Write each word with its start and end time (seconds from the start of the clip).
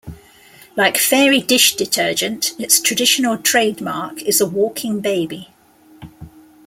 Like 0.75 0.97
Fairy 0.97 1.41
dish 1.41 1.75
detergent, 1.75 2.53
its 2.59 2.79
traditional 2.81 3.37
trademark 3.37 4.23
is 4.23 4.41
a 4.41 4.47
walking 4.47 4.99
baby. 4.99 5.49